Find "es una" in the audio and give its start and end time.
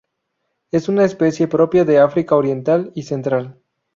0.71-1.03